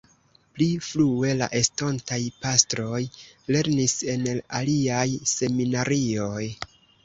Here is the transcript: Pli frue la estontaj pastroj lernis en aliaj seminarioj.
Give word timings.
Pli 0.53 0.67
frue 0.85 1.33
la 1.41 1.47
estontaj 1.59 2.19
pastroj 2.47 3.03
lernis 3.57 3.95
en 4.17 4.27
aliaj 4.33 5.07
seminarioj. 5.37 6.45